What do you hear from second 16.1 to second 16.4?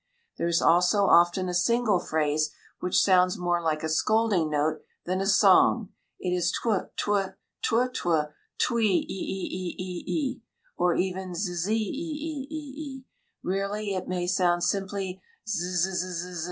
z."